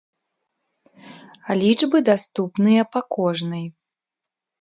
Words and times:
Лічбы 1.61 1.97
даступныя 2.09 2.81
па 2.95 2.99
кожнай. 3.17 3.65